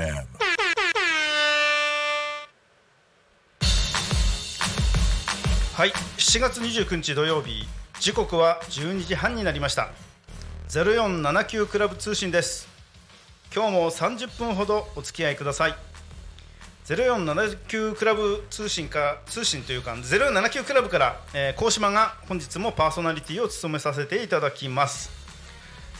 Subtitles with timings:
[0.00, 0.14] FM
[5.74, 7.66] はい7月29日土曜日
[8.00, 9.90] 時刻は12時半になりました。
[10.68, 12.66] 0479クラブ通信です。
[13.54, 15.74] 今日も30分ほどお付き合いください。
[16.86, 25.19] 0479クラブ通信か通信というか0479クラブから、えー、高島が本日もパーソナリティを務めさせていただきます。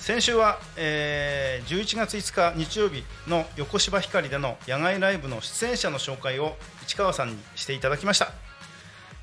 [0.01, 6.57] 先週は、えー、11月5日日曜日の横芝光での野外ライブの出演者の紹介を
[6.87, 8.33] 市川さんにしていただきました。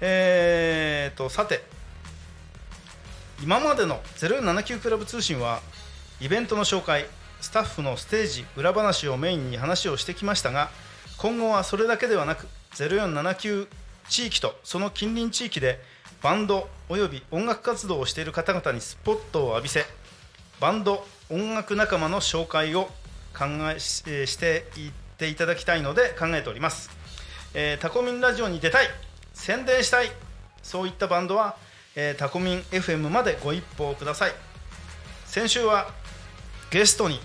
[0.01, 1.63] えーとさて
[3.41, 5.61] 今までの079クラブ通信は
[6.21, 7.07] イベントの紹介
[7.41, 10.69] スタッフのステージ裏話をメインに話をしてきましたが
[11.17, 13.67] 今後はそれだけではなく0479
[14.09, 15.79] 地域とその近隣地域で
[16.21, 19.83] バンドおよび音楽活動をしている方々にスポットを浴びせ
[20.59, 22.89] バンド音楽仲間の紹介を
[23.37, 26.89] 考えししていっていただきたいので考えております、
[27.53, 28.87] えータコミンラジオに出たい
[29.33, 30.11] 宣伝したい
[30.63, 31.55] そういったバンドは、
[31.95, 34.31] えータコミン FM までご一報ください。
[35.25, 35.89] 先週は
[36.71, 37.19] ゲストに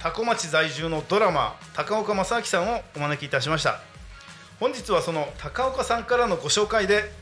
[0.00, 3.80] 多古町在住のドラマ高岡正明さんをお招きいたしました。
[4.58, 7.12] 本日はその高岡さんからのご紹介で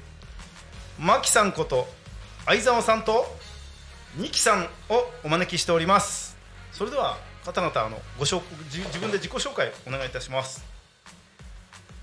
[1.01, 1.89] 牧さんこと
[2.47, 3.27] 相沢さんと
[4.17, 4.69] 二木さんを
[5.25, 6.37] お招きしております
[6.73, 10.79] それでは方々あのご紹自自分で自己紹介お願いいたします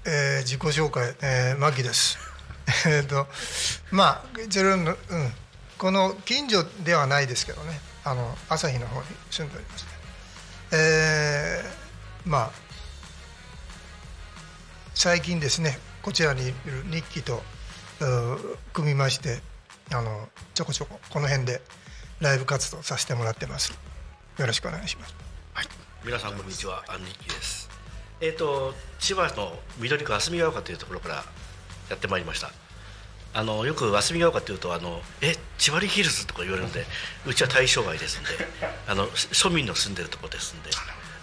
[0.05, 2.19] えー自己紹介、えー、牧です。
[2.85, 3.27] えっと
[3.91, 5.33] まあゼロの、うん、
[5.79, 9.89] この近所ではないですけどねあの朝日の方に住んでおりますね。
[10.71, 12.65] えーまあ
[14.93, 17.43] 最近ですねこちらにいる日記と
[17.99, 19.41] う組みまして
[19.91, 21.61] あのちょこちょここの辺で
[22.21, 23.77] ライブ活動させてもらってます。
[24.37, 25.15] よろしくお願いします。
[26.05, 27.69] 皆さんこんにちは、アンニッキーです。
[28.21, 31.15] えっ、と千葉の緑区霞ヶ丘というところから
[31.89, 32.51] やってまいりました。
[33.33, 36.85] あのよく霞ヶ丘というとあのえ千葉リヒルズとか言われるので、
[37.25, 38.29] うちは対象外ですんで、
[38.87, 40.69] あの庶民の住んでるところですんで、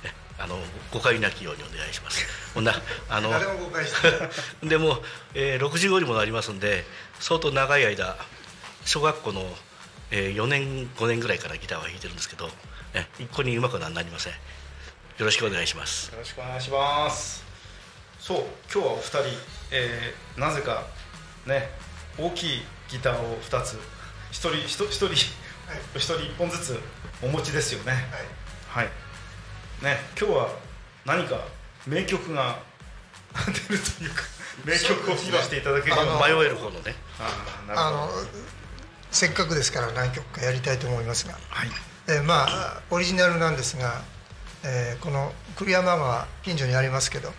[0.05, 0.59] えあの
[0.91, 2.27] 誤解なきようにお願いします。
[2.53, 2.75] こんな
[3.09, 4.29] あの誰も誤解して
[4.69, 6.85] でも、えー、65にもなりますんで
[7.19, 8.19] 相当長い間
[8.85, 9.57] 小学校の、
[10.15, 12.51] えー、4年5年ぐらいからギターは弾いてるんですけど、
[12.95, 14.33] え一向にうまくはなりません。
[14.33, 14.39] よ
[15.25, 16.13] ろしくお願いします。
[16.13, 17.43] よろしくお願いします。
[18.21, 19.19] そう今日はお二人、
[19.73, 20.85] えーなぜか
[21.47, 21.71] ね
[22.19, 23.79] 大きいギターを2つ
[24.31, 25.19] 一人一人一人一
[25.99, 26.79] 人一本ずつ
[27.23, 27.93] お持ちですよね。
[28.69, 28.87] はい、
[29.83, 30.49] ね今日は
[31.07, 31.41] 何か
[31.87, 32.59] 名曲が
[33.69, 34.23] 出るというか
[34.65, 36.95] 名曲を披露していただけるよう迷える方のね。
[37.19, 38.23] あーなるあほど。
[38.23, 38.23] の
[39.13, 41.69] せっかくですから何曲かやりたいと思いますが、はい。
[42.09, 44.03] えーまあオリジナルなんですが、
[44.65, 47.31] えーこの栗山川近所にありますけど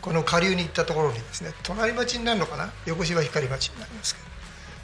[0.00, 2.70] この下流に行ったところにですね隣町になるのかな？
[2.86, 4.28] 横芝光町になりますけど。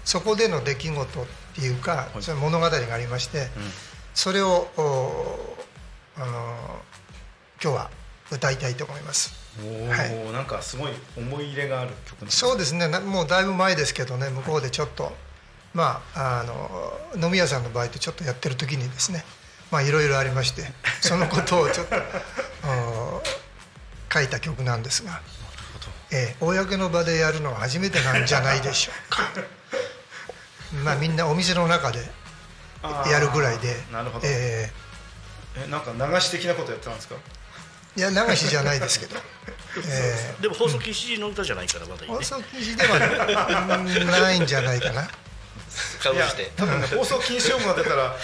[0.05, 3.49] そこでの出来事っていうか、その物語がありまして、
[4.13, 5.57] それをお
[6.17, 6.27] あの
[7.63, 7.91] 今日は
[8.31, 9.33] 歌いたいと思います。
[9.65, 10.33] おお、はい。
[10.33, 12.87] なんかすごい思い入れがある曲なんですそうですね。
[12.89, 15.11] なもうだいぶ前ですけどね向こうでちょっと、
[15.75, 19.25] まああの飲み屋さんの場合とちょっとやってる時にですね
[19.71, 20.63] まあいろいろありまして
[21.01, 21.97] そのことをちょっと
[22.69, 23.23] お
[24.13, 25.21] 書いた曲なんですが、
[26.13, 29.23] ええ公の場でやるのは初めてなんじゃないでしょうか。
[30.85, 31.99] まあみんなお店の中で
[33.11, 34.71] やるぐらいでなるほど、え
[35.57, 35.67] え。
[35.69, 37.17] なんか流し的なことやってたんですか？
[37.97, 39.17] えいや流しじゃないですけど、
[39.87, 42.19] えでも放送禁止の歌じゃないからまだいいね。
[42.21, 45.09] え放送禁止ではうんないんじゃないかな
[46.05, 46.51] かぶして。
[46.57, 48.17] 多分ね 放送禁止用語が出たら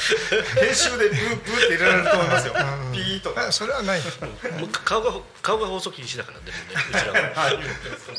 [0.60, 2.54] 編集でブーブーって入れられると思いますよ、
[2.92, 3.46] ピーとか。
[3.46, 4.00] あそれはない。
[4.84, 5.12] 顔が
[5.42, 7.44] 顔が放送禁止だからでもねうちらは。
[7.44, 7.58] はい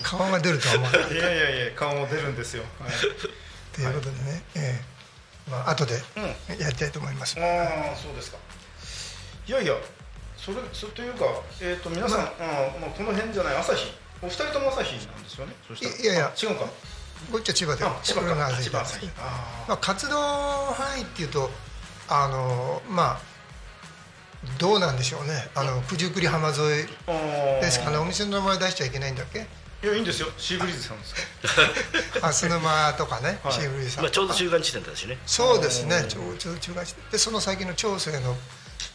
[0.03, 1.11] 顔が出るとは思わない。
[1.11, 2.91] いやいやいや顔も出るんですよ、はい、
[3.75, 5.51] ということでね、ええ。
[5.51, 6.01] まあ後で
[6.57, 8.37] やりたいと思います、ああそうですか。
[9.47, 9.75] いやいや
[10.37, 11.25] それそれというか
[11.59, 13.91] えっ、と皆さん、まあ、この辺じゃない朝日。
[14.23, 15.53] お二人とも朝日なんですよね。
[15.67, 15.95] そしたら。
[15.95, 16.33] いいやいや。
[16.35, 16.65] あ違うか
[17.31, 18.83] こっちは千葉であ千葉が千葉
[19.67, 21.49] まあ、活動範囲っていうと
[22.09, 23.31] あのまあ
[24.57, 25.49] どうなんでしょうね。
[25.53, 26.87] あの九十九里浜沿い
[27.61, 27.97] ですかね。
[27.97, 29.45] お店の名前出しちゃいけないんだっけ？
[29.83, 30.29] いやいいんですよ。
[30.37, 31.21] シーブリーズさんですか。
[32.27, 33.53] 蓮沼 とかね、はい。
[33.53, 35.19] シーブリーさんまあちょうど中間地点だしね。
[35.27, 36.05] そうですね。
[36.09, 37.09] ちょうちょう中間地点。
[37.11, 38.35] でその先の長生の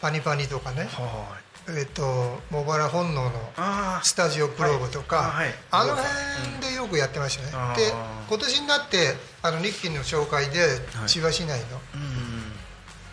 [0.01, 0.89] パニパニとかね。
[0.93, 1.37] は
[1.69, 5.89] えっと茂原本能のあスタジオクローブとか、はいあはい。
[5.89, 7.95] の辺でよくやってましたね、うんで
[8.29, 10.61] 今年になってあの日記の紹介で
[10.95, 11.09] はい。
[11.09, 12.53] 千葉市内の、うん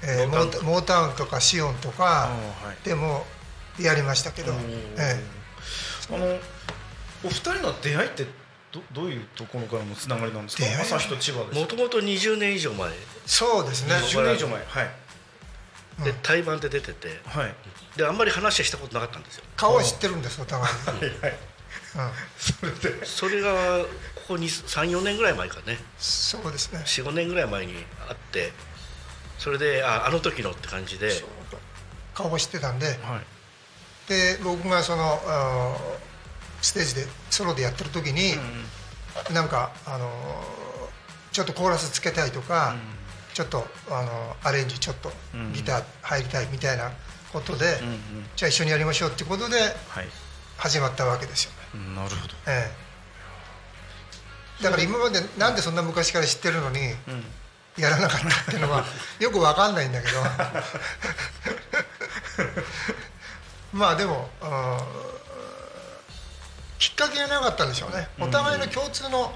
[0.05, 2.29] えーモータモータウンとかシオンとか
[2.83, 3.25] でも
[3.79, 4.51] やりましたけど、
[4.97, 5.23] え
[6.11, 6.25] あの
[7.23, 8.25] お二人の出会いって
[8.73, 10.65] どどういうところからのつながりなんですか？
[10.81, 11.59] 朝日と千葉です。
[11.59, 12.89] もともと20年以上前。
[12.89, 12.93] え、
[13.25, 13.93] そうですね。
[13.95, 14.65] 10年以上前。
[14.65, 14.83] は
[16.01, 16.03] い。
[16.03, 17.21] で対バンで出てて。
[17.25, 17.55] はい。
[17.95, 19.43] であんまり話はしたことなかったんですよ。
[19.55, 21.09] 顔は知ってるんですお互いに、はい。
[21.21, 21.31] はい。
[21.95, 23.05] うん、それで。
[23.05, 23.85] それが
[24.27, 25.77] ここ34年ぐらい前かね。
[25.97, 26.79] そうですね。
[26.79, 27.83] 45年ぐらい前に会っ
[28.31, 28.51] て
[29.37, 31.11] それでああの時のって感じで。
[32.13, 32.85] 顔も知ってたんで。
[32.87, 32.97] はい。
[34.09, 35.19] で僕がその
[36.61, 38.33] ステージでソロでやってる時に、
[39.33, 40.11] なんかあのー
[41.31, 42.75] ちょっとコーラスつけたいとか、
[43.33, 45.11] ちょっとあのーアレンジちょっと
[45.53, 46.91] ギター入りたいみたいな
[47.31, 47.97] ことで、うんうん。
[48.35, 49.55] じゃあ一緒にやりましょうってことで
[49.89, 50.07] はい。
[50.57, 52.33] 始まったわけですよね、うんなるほど。
[52.47, 52.92] ええ
[54.63, 57.23] だから今までなんでそんな昔から知ってるのにうん。
[57.77, 58.85] やらなかったっていうのは
[59.19, 60.23] よくわかんないんだけど。
[63.73, 64.77] まあでもうん
[66.77, 68.07] きっかけがなかったんでしょうね。
[68.19, 69.33] お互いの共通の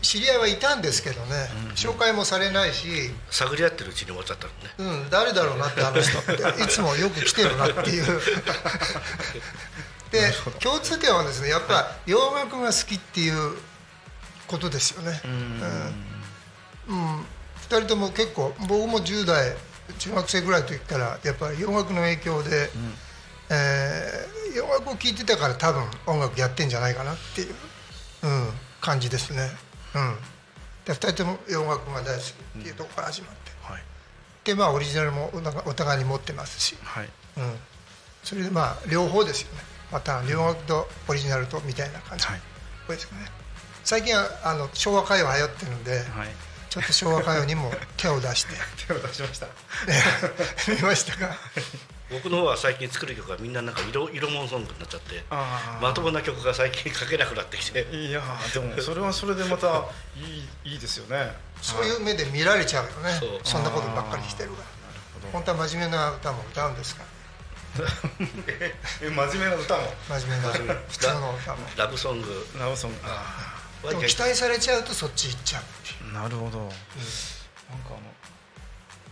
[0.00, 4.52] 知り合いはいたんですけどね、紹介もされないし、探り合ってるうちに終わっちゃったの
[4.88, 5.02] ね。
[5.02, 8.20] うん、誰だろうなってあの人っていつもよく来てるなっていう。
[10.10, 13.58] で共通点はですねやっぱ洋楽が好きっていう
[14.46, 15.20] ことですよね。
[15.24, 17.24] うん、うん、2
[17.68, 19.54] 人とも結構僕も10代
[19.98, 22.70] 中学生ぐらいの時からやっぱり洋楽の影響で、
[23.50, 27.54] えー洋楽を聴いてたから多分音楽やってんじゃないかなっていう、
[28.22, 28.48] うん、
[28.80, 29.50] 感じですね、
[29.94, 30.16] うん、
[30.84, 32.30] で2人とも洋楽が大好き
[32.60, 33.82] っていうところから始まって、はい。
[34.44, 35.30] でまあオリジナルも
[35.66, 37.08] お互いに持ってますし、はい。
[37.36, 37.54] うん、
[38.22, 39.58] それでまあ両方ですよね。
[39.90, 42.40] また洋楽とオリジナルとみたいな感じ、はい。
[42.88, 43.26] ですかね
[43.84, 46.02] 最近はあの昭和歌謡流行ってるんで、はい。
[46.70, 48.50] ちょっと昭和歌謡にも手を出して、
[48.88, 49.46] 手を出しました。
[49.46, 49.52] ね
[50.68, 51.36] 見ましたか？
[52.10, 55.24] 僕の方は最近作る曲がみんななんか色色物ソングになっちゃって
[55.80, 57.82] まともな曲が最近書けなくなってきて。
[57.92, 59.84] いやーでも それはそれでまた
[60.16, 61.34] いいいいですよね。
[61.62, 63.20] そういう目で見られちゃうよね。
[63.44, 64.68] そんなことばっかりしてるから。
[65.32, 67.02] 本当は真面目な歌も歌うんですか
[67.78, 67.86] ら
[68.46, 69.94] ええ真面目な歌も。
[70.08, 70.52] 真面目な
[70.88, 71.58] 普通の歌も。
[71.76, 72.46] ラブソング。
[72.60, 72.98] ラブソング。
[73.04, 73.53] あは
[73.90, 75.64] でも期待されちゃうとそっち行っちゃうっ
[75.98, 76.10] ていう。
[76.10, 76.74] ーなるほど、なんか
[77.90, 77.98] あの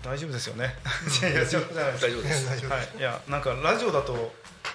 [0.03, 0.75] 大丈夫ですよね。
[1.07, 1.57] うじゃないです。
[1.57, 1.67] 大丈
[2.19, 2.45] 夫です。
[2.45, 4.33] ね大丈夫はい、いやなんかラジオだと,、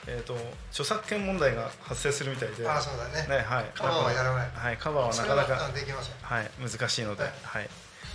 [0.07, 0.37] えー、と
[0.69, 2.67] 著作権問題が発生するみたいで。
[2.67, 3.27] ああそうだね。
[3.27, 4.51] ねはい、カバーはやらない。
[4.53, 5.65] はい、カバーはなかなか。
[5.65, 6.13] あできません。
[6.21, 7.65] はい難しいので、ははい。
[7.65, 7.69] い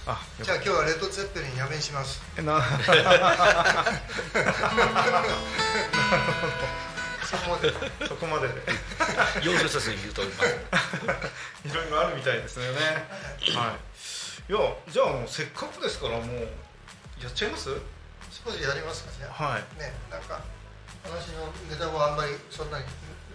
[0.04, 2.20] あよじゃあ今日はレッド・ツェッペリンやめにします。
[2.34, 2.58] たな
[7.32, 7.72] そこまで
[8.06, 8.48] そこまで。
[8.48, 8.54] で
[9.42, 10.28] 要所説に言うとま
[11.12, 11.16] あ
[11.68, 12.78] いろいろあるみたいですよね。
[13.56, 13.76] は
[14.48, 14.52] い。
[14.52, 14.58] いや
[14.88, 16.36] じゃあもうせっかくですからもう
[17.22, 17.70] やっちゃいます？
[18.44, 19.44] 少しやりますかじゃあ。
[19.44, 19.62] はい。
[19.80, 20.40] ねなんか
[21.04, 22.84] 話のネタはあんまりそんなに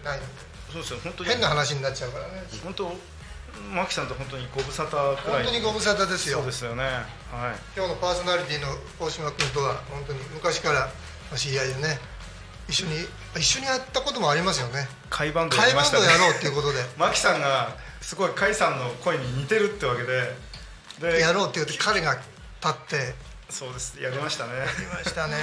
[0.04, 0.32] ないので。
[0.72, 1.00] そうですよ。
[1.02, 1.30] 本当に。
[1.30, 2.44] 変な話になっちゃうからね。
[2.62, 2.94] 本当
[3.72, 5.42] マキさんと本当にご無沙汰くらい。
[5.44, 6.38] 本当にご無沙汰ですよ。
[6.38, 6.84] そうですよね。
[6.84, 7.04] はい。
[7.76, 8.68] 今日のパーソナリティの
[9.00, 10.88] 大島君とは本当に昔から
[11.32, 11.98] お知り合いでね
[12.68, 12.92] 一緒に
[13.36, 14.86] 一緒にやったこともありますよね。
[15.08, 16.06] 会バンドや会りましたね。
[16.06, 16.84] バンドやろうっていうことで。
[16.98, 20.36] マキさんがすごい甲斐さんの声に似てるってわけで。
[21.00, 22.24] でやろうって言って彼が立
[22.68, 23.14] って。
[23.48, 23.98] そうです。
[23.98, 24.58] やりましたね。
[24.58, 25.36] やりましたね。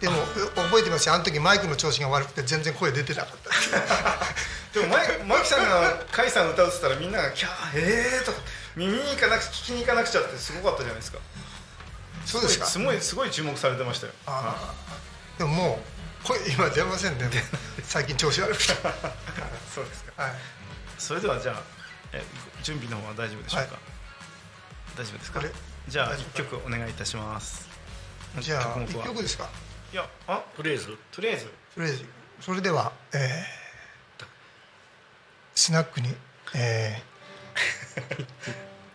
[0.00, 0.16] でも
[0.54, 1.14] 覚えてますよ。
[1.14, 3.50] あの時マイクの調子が悪くて全然声出てなかった。
[4.78, 8.38] でもマイマキさんが甲斐さんの歌うって言ったらみんなが「キャーえー」とか
[8.76, 11.18] 耳に行かなく聞きに行かなくちゃってすごかったじゃないですか。
[12.26, 12.66] そうですか。
[12.66, 14.12] すごいすごい注目されてましたよ。
[14.26, 15.38] あー。
[15.38, 17.30] でももう声今出ませんね。
[17.82, 18.74] 最近調子悪くて。
[19.74, 20.22] そうですか。
[20.22, 20.32] はい。
[20.98, 21.62] それではじゃあ
[22.12, 22.22] え
[22.62, 23.80] 準備の方は大丈夫でしょうか、はい。
[24.96, 25.40] 大丈夫ですか？
[25.88, 27.68] じゃあ大丈1曲お願いいたします。
[28.40, 29.48] じゃあ曲目は？1曲ですか？
[29.92, 32.04] いやあとりあえずとりあえずとりあえず
[32.40, 33.58] それでは、えー
[35.54, 36.14] スナックに、
[36.54, 38.26] えー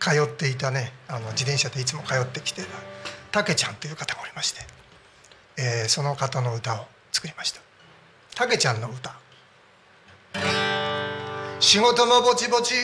[0.00, 2.68] 通っていたねあの自転車でいつも通ってきてた
[3.32, 4.66] たけちゃんという方がおりまして、
[5.56, 7.60] えーその方の歌を作りました。
[8.34, 9.14] たけちゃんの歌。
[11.60, 12.74] 仕事もぼちぼち。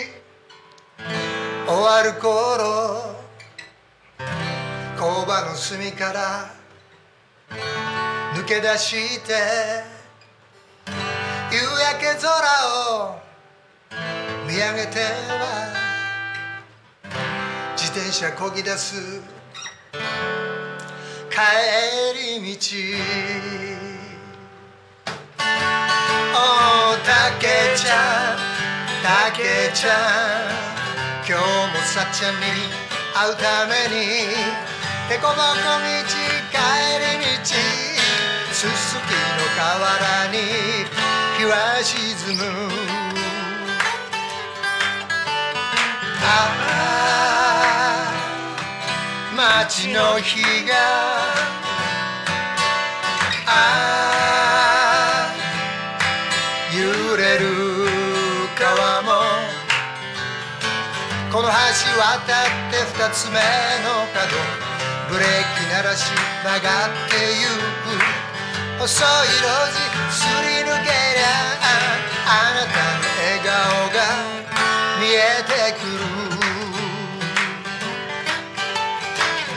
[1.66, 3.16] 終わる頃。
[4.96, 6.54] 工場の隅から。
[8.36, 9.32] 抜け出して。
[11.50, 12.30] 夕焼け空
[13.02, 13.18] を。
[14.46, 15.74] 見上げては。
[17.76, 19.20] 自転車こぎ出す。
[21.30, 21.40] 帰
[22.38, 23.69] り道。
[27.04, 28.38] たけちゃん
[29.02, 29.42] たけ
[29.74, 29.94] ちゃん
[31.26, 31.42] 今日
[31.72, 32.40] もさっちゃんに
[33.14, 34.00] 会うために
[35.10, 35.94] へこぼこ道
[36.50, 36.56] 帰
[37.00, 37.44] り道
[38.52, 39.06] すすきの
[39.56, 40.36] 河原に
[41.40, 42.44] 日は沈む。
[46.22, 46.26] あ
[46.94, 48.14] あ
[49.34, 50.74] 街の日が
[53.46, 53.48] あ
[54.46, 54.49] あ。
[57.08, 57.46] 揺れる
[58.58, 59.08] 川も。
[61.32, 61.54] この橋
[61.98, 63.40] 渡って二つ目の
[64.12, 64.36] 角。
[65.08, 65.28] ブレー
[65.58, 66.12] キ鳴らし
[66.44, 68.80] 曲がってゆく。
[68.80, 71.26] 細い路地すり抜けりゃ
[72.26, 73.50] あなたの笑顔
[73.92, 73.98] が
[75.00, 76.40] 見えてくる。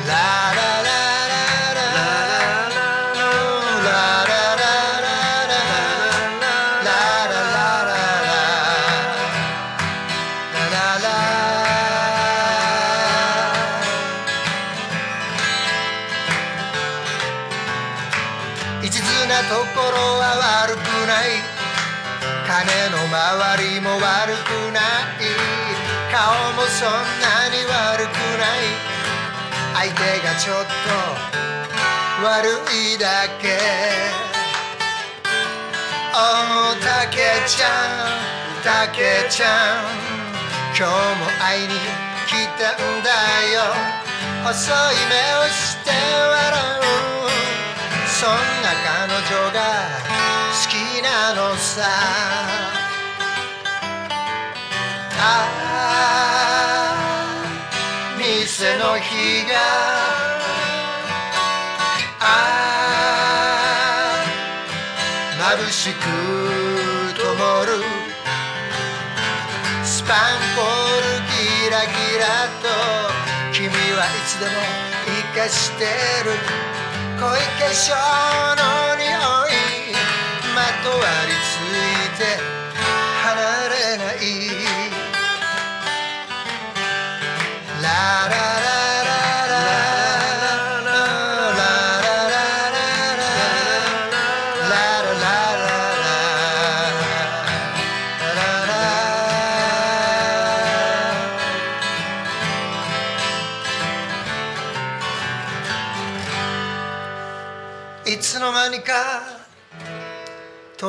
[0.07, 0.11] ラ
[0.55, 0.72] ラ
[26.13, 26.93] 顔もそん
[27.25, 28.69] なに悪くない。
[29.73, 30.71] 相手がちょっと
[32.23, 33.57] 悪いだけ。
[36.13, 37.17] おーたけ
[37.47, 37.65] ちゃ
[38.05, 39.89] んたけちゃん。
[40.77, 41.73] 今日も会いに
[42.27, 43.09] 来たんだ
[43.51, 43.73] よ。
[44.43, 46.85] 細い目をして笑う。
[48.07, 48.29] そん
[48.61, 49.57] な彼女が
[50.51, 52.82] 好きなのさ。
[58.17, 59.53] 店の日が
[62.19, 62.23] あ
[64.19, 64.25] あ
[65.57, 65.95] 眩しく
[67.15, 67.71] 灯る
[69.83, 70.17] スパン
[70.55, 70.65] コー
[70.97, 72.23] ルキラキラ
[72.61, 72.67] と
[73.53, 74.51] 君はいつでも
[75.33, 75.83] 生かして
[76.25, 76.31] る。
[77.23, 77.93] 濃い化粧
[78.57, 78.61] の
[78.97, 79.07] 匂い
[80.53, 81.32] まとわり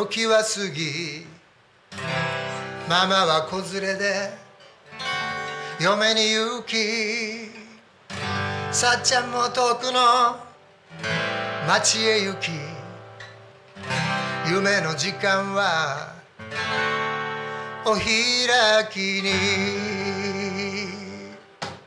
[0.04, 1.24] 時は過ぎ
[2.90, 4.30] ママは子連れで
[5.80, 6.76] 嫁に行き
[8.70, 10.36] さっちゃんも遠くの
[11.66, 12.50] 町へ行き
[14.46, 16.12] 夢の時間は
[17.86, 18.02] お開
[18.90, 19.30] きに。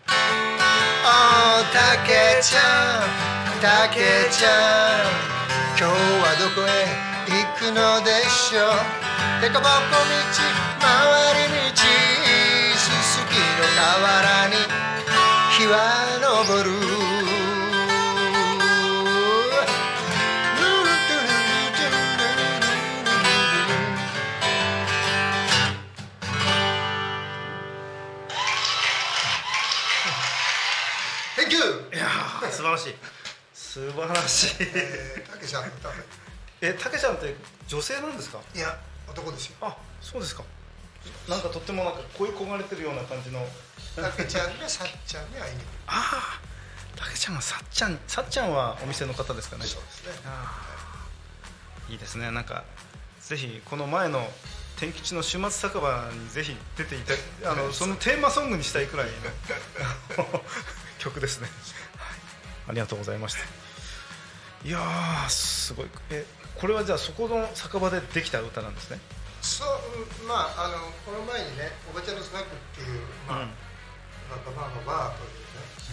[0.10, 3.00] おたけちゃ
[3.58, 4.00] んたけ
[4.32, 5.28] ちゃん
[5.78, 7.07] 今日はどこへ？
[7.28, 9.42] くのでしょう。
[9.42, 10.08] でこぼこ道
[10.80, 10.88] 回
[11.36, 11.82] り道
[12.76, 14.56] すすきの河原に
[15.58, 15.76] 日は
[16.22, 16.72] 昇る。
[32.50, 32.96] 素晴らしい。
[33.54, 34.56] 素晴らしい。
[34.62, 35.96] えーたけちゃんの歌で
[36.62, 37.36] えたけちゃんって
[37.68, 38.40] 女性なんですか？
[38.56, 38.78] いや
[39.10, 39.56] 男ですよ。
[39.62, 40.44] あそうですか。
[41.30, 43.40] なんかとってもなんか恋焦がれてるような感じの
[43.96, 46.40] たけちゃんがさっちゃんに会いに来るあ
[46.98, 49.66] あたけちゃんはさっちゃんさっちゃんはお店の方ですかね。
[49.66, 50.12] そうですね。
[51.90, 52.32] いいですね。
[52.32, 52.64] なんか
[53.22, 54.28] ぜひこの前の
[54.78, 57.00] 天吉の週末酒場にぜひ出てい
[57.44, 60.42] たあのそのテーマソングにしたいくらいの
[61.00, 61.48] 曲ですね、
[61.98, 62.18] はい、
[62.70, 63.40] ありがとうございました
[64.68, 65.86] いやーすごい。
[66.12, 66.26] え
[66.60, 69.00] これはじゃあそこの酒場でできた歌なんですね？
[69.42, 73.46] そうまああのこの前にね「おばちゃんのスナック」っていう、まあうん。
[73.48, 75.32] まあ、ババアのバーという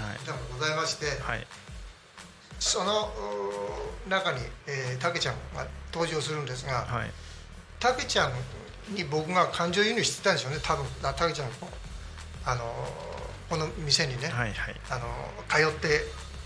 [0.02, 0.16] ねはい。
[0.25, 1.47] 歌もございまして、はい。
[2.59, 3.12] その
[4.09, 7.11] 中に、えー、たけちゃんが登場するんですが、はい。
[7.78, 8.33] たけちゃん
[8.93, 10.85] に僕が感情移入してたんでしょうね多分。
[11.00, 11.52] たけちゃんも
[12.45, 12.64] あの
[13.49, 14.81] この店にね、はいはい。
[14.90, 15.07] あの
[15.49, 16.00] 通って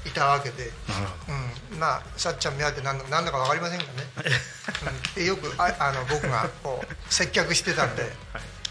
[0.06, 0.70] いたわけで、
[1.72, 3.90] うん、まあさっちゃん目当てなんだなんだか分かりませんがね、
[5.16, 5.22] うん。
[5.22, 8.12] でよくああの僕がこう接客してたんで。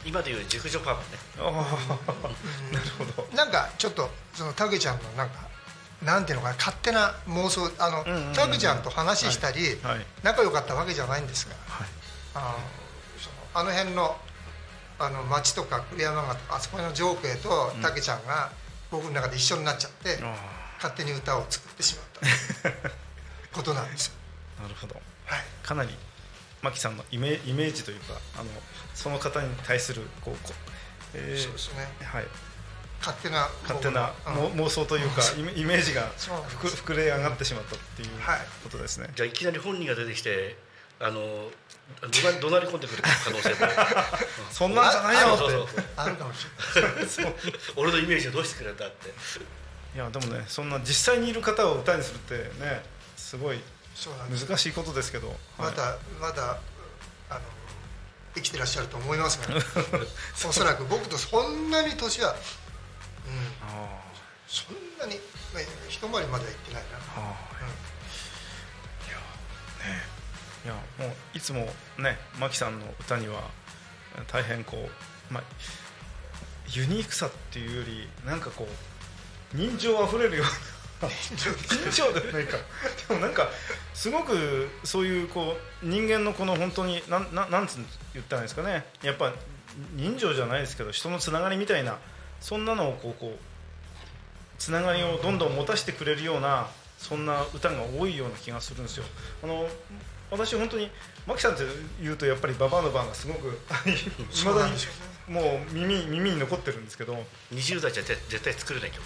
[0.06, 1.06] 今でいう熟女パブね。
[1.40, 3.28] ああなるほど。
[3.36, 5.36] なんかちょっとそのたけちゃんのなんか
[6.02, 8.34] なんていうのかな勝手な妄想あのうんうんうん。
[8.34, 9.96] たけちゃんと話したり、はい。
[9.96, 11.56] はい仲良かったわけじゃないんですが。
[11.68, 11.88] はい。
[12.36, 12.60] あの
[13.20, 14.18] そのあの辺の
[15.00, 18.52] あの町とか栗山川とかあそこの情景とたけちゃんが
[18.90, 20.34] 僕の中で一緒になっちゃって、あ
[20.78, 22.06] 勝手に歌を作ってしまっ
[22.64, 22.72] た
[23.54, 24.12] ことなんです
[24.62, 24.96] なるほど。
[25.26, 25.44] はい。
[25.64, 25.90] かなり
[26.62, 28.46] マキさんのイメイメージというかあの
[28.96, 30.54] その方に対するこうこ
[31.14, 31.88] えーそうですね。
[32.04, 32.28] はい。
[33.00, 34.34] 勝手な勝手なうん。
[34.36, 38.40] も妄想というかイメイメージが膨れ上がってしまったっていうはい。
[38.64, 39.10] ことですね。
[39.16, 40.58] じゃあいきなり本人が出てきて
[41.00, 41.50] あの
[42.02, 43.56] 怒鳴り込んでくる可能性も。
[44.52, 45.38] そんなんじゃないよって。
[45.38, 47.34] そうそうそうあるかもしれない。
[47.78, 49.14] 俺のイメージをどうしてくれるんだって
[49.98, 52.84] いやでもねそんな実際にいる方を歌にするってね
[53.16, 53.58] すごい
[54.30, 55.38] 難しいことですけど、はい。
[55.58, 56.60] まだまだ
[57.32, 57.40] あの
[58.36, 59.56] 生きてらっしゃると思いますが、
[60.48, 60.86] おそらく。
[60.86, 62.38] 僕とそんなに年は、うん、
[63.68, 64.00] あ
[64.48, 65.20] そんなに、
[65.52, 67.36] まあ、一回りまでは行ってないな、あは
[70.64, 70.68] い。
[70.68, 73.50] いやもういつもねマキさんの歌には
[74.28, 74.90] 大変こ
[75.32, 75.44] う、まあ、
[76.70, 78.97] ユニークさっていうよりなんかこう
[79.54, 81.10] 人情あふれるような。
[81.10, 82.58] 人情ではないか。
[83.08, 83.48] でもなんか
[83.94, 87.78] すごくそういうこう人間のこの本当になんななんつ
[88.14, 88.86] 言ったらいいんですかね。
[89.04, 89.34] やっぱ
[89.94, 91.98] 人情じゃないですけど人のつながりみたいな
[92.42, 93.38] そんなのをこうこう
[94.58, 99.06] つながりをどんどん持たせてくれるようなそんな歌が多いような気がするんですよ。
[99.44, 99.68] あの
[100.32, 100.90] 私本当に
[101.26, 101.64] マキさんって
[102.02, 103.48] 言うとやっぱりババアの番がすごく
[103.88, 104.74] いまだに。
[105.28, 107.14] もう耳耳に残ってるんですけど。
[107.54, 109.04] 20代じゃ絶絶対作れない曲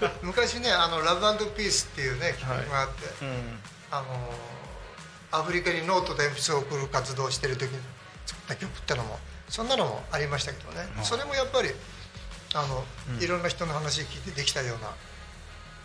[0.00, 0.12] だ。
[0.22, 1.20] 昔ねあの「ラブ
[1.52, 3.58] ピースっていうね曲があって、うん。
[3.90, 4.34] あの
[5.30, 7.78] アフリカにノートで鉛筆を送る活動をしてる時に
[8.26, 11.02] 作った曲ってのもそんなのもありましたけどね、あ。
[11.02, 11.74] それもやっぱり
[12.54, 13.22] あの、うん。
[13.22, 14.90] いろんな人の話聞いてできたような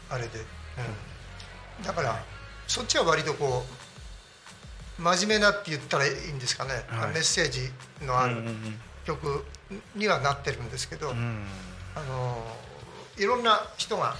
[0.09, 1.83] あれで、うん。
[1.83, 2.23] だから
[2.67, 3.65] そっちは割とこ
[4.99, 7.11] う真面目なって言ったらいいんですかね、はい。
[7.11, 7.71] メッセージ
[8.01, 9.45] のあうんうんる曲
[9.95, 11.17] にはなってるんですけど、うん。
[11.17, 11.45] うん
[11.95, 12.43] あの
[13.17, 14.15] いろんな人が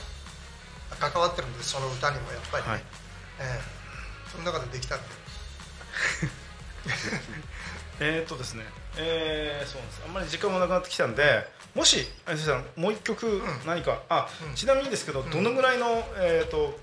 [0.99, 2.63] 関わってるんですその歌にもやっぱり。
[2.65, 2.83] ね、はい。
[3.39, 3.61] ええ。
[4.31, 5.05] その中でできたんで
[8.01, 8.63] えーっとですね、
[8.97, 10.01] えーそうなんです。
[10.05, 14.55] あんまり時間もなくなってきたんでもしあれでしたらもう一曲何か、あうん。
[14.55, 15.87] ちなみにですけどどのぐらいの、
[16.17, 16.77] えーっと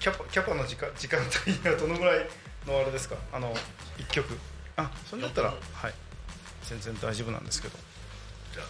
[0.00, 2.26] キャパキャパの時間時間帯がどのぐらい
[2.66, 3.16] のあれですか？
[3.32, 3.54] あの
[3.98, 4.38] 一曲。
[4.76, 5.94] あそれだったらはい
[6.68, 7.78] 全然大丈夫なんですけど。
[8.52, 8.66] じゃあ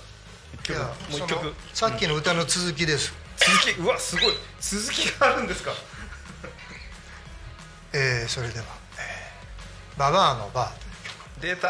[0.55, 3.81] 一曲いやもう一そ曲のさっきの歌の続きです、続き？
[3.81, 4.35] うわすごい。
[4.61, 5.73] 続きがあるんですか？
[7.93, 8.67] えーそれでは
[9.99, 10.73] 「ババアのバー」
[11.41, 11.57] という曲。
[11.57, 11.69] 出た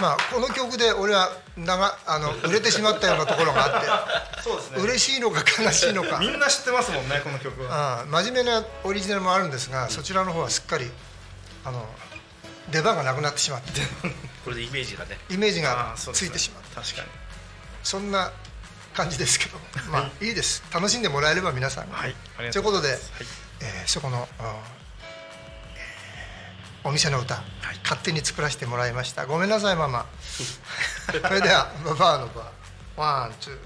[0.00, 4.76] まあこの曲で俺は長あの売れてしまったようなところがあそうですね。
[4.78, 6.18] って嬉しいのか悲しいのか。
[6.18, 8.00] みんな知ってますもんねこの曲は。
[8.00, 10.90] あ真面目なオリジナルもあるんですがそちらの方はすっかり
[11.64, 11.86] あの
[12.70, 13.80] 出番がなくなってしまって。
[14.44, 15.18] これでイメージがね。
[15.30, 17.08] イメージあがついてしまう確かに。
[17.82, 18.32] そんな
[18.94, 19.58] 感じですけど。
[19.90, 20.62] まあいいです。
[20.72, 21.90] 楽しんでもらえれば皆さん。
[21.90, 22.14] が、はい
[22.52, 22.98] ということで、はい。
[23.60, 24.76] えーそこの、えー
[26.84, 27.42] お店の歌、
[27.82, 29.26] 勝手に作らせてもらいました。
[29.26, 30.06] ごめんなさいママ。
[30.22, 33.00] それではババアのバー。
[33.00, 33.58] ワンツー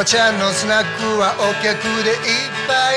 [0.00, 2.16] ばちゃんのスナックはお客でいっ
[2.66, 2.72] ぱ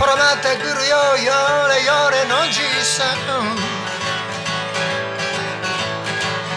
[0.00, 1.32] ほらまた来るよよ
[1.68, 3.52] れよれのじいさん。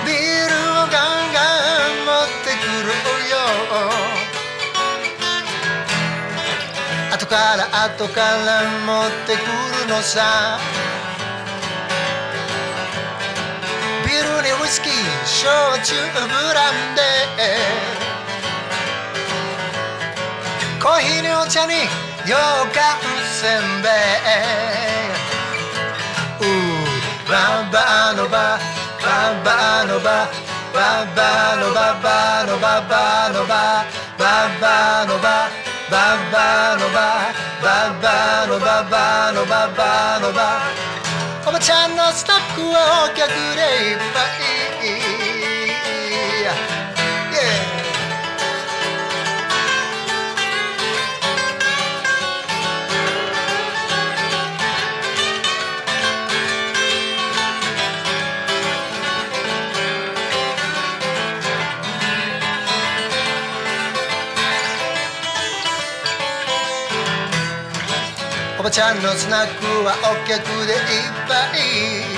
[0.05, 0.15] ビー
[0.47, 1.43] ルをガンガ
[1.91, 2.87] ン持ってくる
[3.29, 3.35] よ。
[7.11, 9.39] 後から後から持ってく
[9.83, 10.57] るのさ。
[14.41, 14.93] にウイスキー
[15.25, 16.19] 焼酎ブ
[16.53, 21.73] ランデーコーヒーにお茶に
[22.25, 22.33] 羊
[22.73, 23.91] 羹せんべい
[26.41, 28.59] うーババアのバ
[29.01, 30.29] ババアのバ
[30.73, 33.85] ババアのババのババのバ
[34.17, 34.23] バ
[34.61, 35.49] バのバ
[35.89, 35.93] バ
[36.31, 36.97] バのバ
[37.61, 37.65] バ
[38.01, 40.39] バのババのババのバ
[41.47, 42.34] おばちゃんのスタ
[43.15, 44.55] 客でいっぱい
[68.57, 70.79] おばちゃんのスナックはお客でいっ
[71.27, 72.14] ぱい。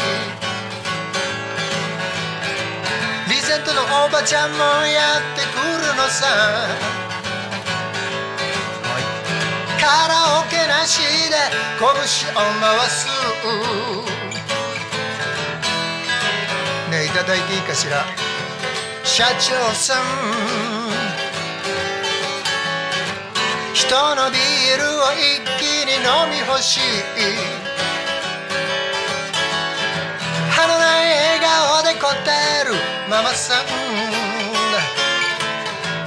[3.47, 3.71] せんの
[4.05, 6.27] おばちゃんもやってくるのさ。
[9.79, 11.37] カラオケなしで
[11.79, 11.93] 拳を
[12.59, 13.07] 回す。
[16.91, 18.03] ねえいただいていいかしら？
[19.05, 20.03] 社長さん。
[23.73, 26.81] 人のビールを一気に飲み干しい。
[30.51, 32.11] 歯のない笑顔で答
[32.61, 32.96] える。
[33.09, 33.65] ママさん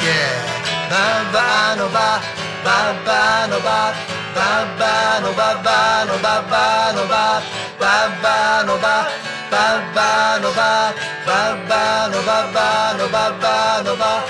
[0.01, 0.51] Yeah
[0.91, 0.97] バ
[1.33, 2.21] バのバ。
[2.65, 3.95] ババのバ。
[4.35, 5.55] ババのバ。
[5.63, 7.41] バのババのバ。
[7.79, 9.07] ババのバ。
[9.51, 10.93] ババのバ。
[11.25, 12.51] ババのバ。
[12.53, 14.27] バのババのバ。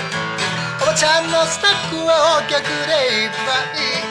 [0.83, 3.35] おばちゃんのスタッフはお客でいっぱ
[3.79, 4.01] い。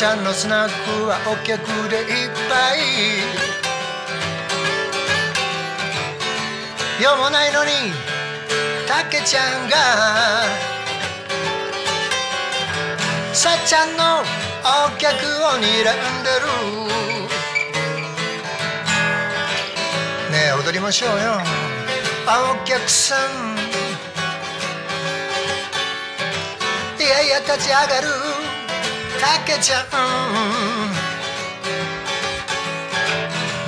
[0.00, 0.72] ちゃんのスナック
[1.08, 1.60] はお客
[1.90, 2.78] でいっぱい。
[7.02, 7.70] 用もないのに
[8.88, 9.76] たけちゃんが
[13.34, 14.22] さっちゃんの
[14.86, 15.92] お客を睨んでる。
[20.32, 21.42] ねえ踊りましょうよ。
[22.54, 23.18] お客さん。
[26.98, 28.29] いやいや立ち上がる。
[29.20, 29.86] かけちゃう。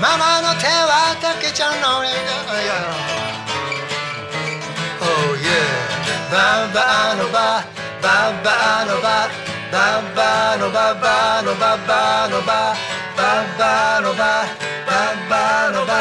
[0.00, 1.98] ママの手はたけちゃんの。
[1.98, 2.16] 俺が
[5.02, 5.52] Oh yeah
[6.32, 7.62] バンバのバ。
[8.00, 9.28] バンバのバ。
[9.70, 12.74] バンバのババのババのバ。
[13.14, 14.48] バンバのバ。
[14.88, 15.92] バンバのバ。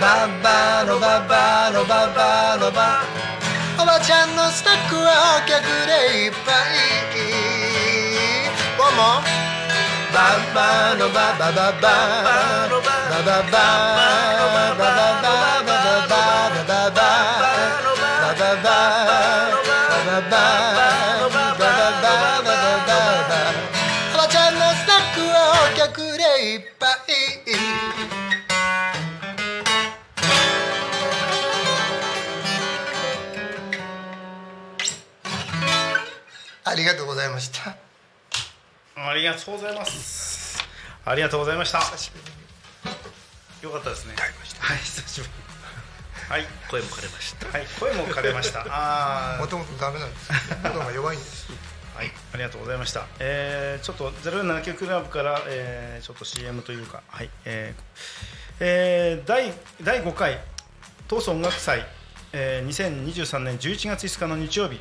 [0.00, 3.02] バンバのババのババのバ。
[3.76, 6.52] おばちゃんのスナックはお客でいっぱ
[7.30, 7.33] い。
[10.96, 14.04] のバババババババババ
[36.66, 37.76] ありがとうございました。
[38.96, 40.13] ありがとうございます。
[41.06, 41.80] ありがとうございました。
[41.80, 43.64] 久しぶりに。
[43.64, 44.14] よかったですね。
[44.16, 44.78] はい。
[44.78, 45.32] 久しぶり
[46.30, 46.46] はい。
[46.70, 47.46] 声も枯れました。
[47.46, 47.66] はい。
[47.78, 48.64] 声も枯れました。
[48.70, 49.40] あー。
[49.40, 50.30] もともとダメなんです
[50.62, 51.46] 喉が弱いんです。
[51.94, 53.06] はい、ありがとうございました。
[53.20, 57.82] えー、ちょっと079クラブから、えー、ちょっと CM というか、はい、えー
[58.60, 60.40] えー、第第5回
[61.08, 61.86] 東総音楽祭、
[62.32, 64.80] えー、2023年11月5日の日曜日、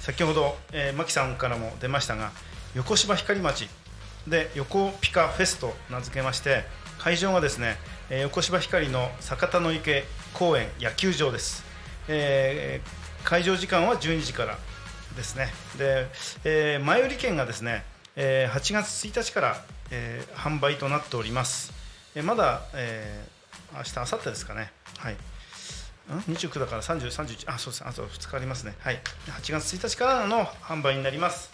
[0.00, 2.30] 先ほど、えー、牧さんからも出ましたが、
[2.74, 3.68] 横芝光町
[4.26, 6.64] で横ピカフェスと名付けまして、
[6.98, 7.76] 会場がですね、
[8.10, 11.64] え、横芝光の坂田の池公園野球場です。
[12.08, 14.58] えー、会場時間は12時から
[15.16, 15.48] ですね。
[15.78, 16.06] で、
[16.44, 17.84] えー前売り券がですね、
[18.16, 21.72] えー8月1日から、えー販売となっております、
[22.14, 24.72] えーまだ、えー、明日明後日ですかね。
[24.98, 25.16] はい。
[26.28, 27.84] 29だから30、31あそうです。
[27.86, 28.74] あと2日ありますね。
[28.80, 29.00] はい。
[29.26, 31.50] 8月1日からの販売になります、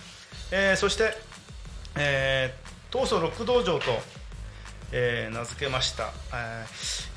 [0.50, 1.14] えーそして、
[2.02, 3.84] えー、東総ロック道場と
[4.92, 6.10] えー名付けました、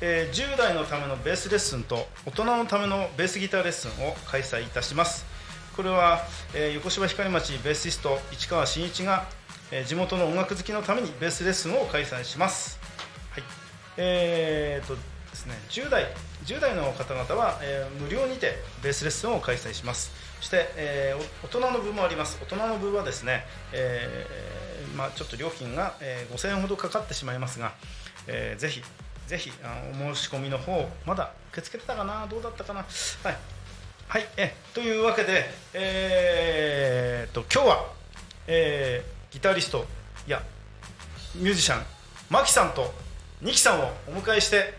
[0.02, 5.24] えー10代のためのベースレッスンと大人のためのベースギターレッスンを開催いたします。
[5.74, 6.20] これは、
[6.54, 9.26] えー横芝光町ベーシスト市川真一が、
[9.72, 12.78] えー地元の音楽好きのためにベースレッスンを開催します。
[13.30, 13.42] はい。
[13.96, 15.00] えーとで
[15.34, 16.06] すね、10代
[16.44, 20.12] ,10 代の方々は、えー無料にてベースレッスンを開催します。
[20.40, 22.38] そして、えー大人の部もあります。
[22.40, 27.72] 大人の部はですね、えーまあ、ちょっと料金が、えー5000円ほどかかってしまいますが、
[28.26, 28.82] えーぜひ
[29.26, 32.26] ぜひあのお申し込みの方まだ受け付けてたかな？
[32.26, 32.80] どうだったかな？
[32.80, 33.36] はい、
[34.08, 37.86] はい、えというわけで、えー、と今日は、
[38.46, 39.84] えーギタリスト
[40.28, 40.42] いや
[41.34, 41.82] ミュージシャン
[42.30, 42.94] マキさんと
[43.42, 44.74] ニキさんをお迎えして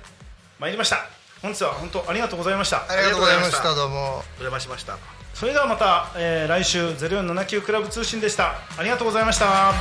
[0.60, 1.10] まいりました。
[1.42, 2.90] 本日は本当ありがとうございました。
[2.90, 3.76] ありがとうございました。
[3.76, 9.74] どうもお邪魔しましたそれではまた、えー来週0479クラブ通信でしたありがとうございました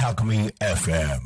[0.00, 1.18] タクミ FM.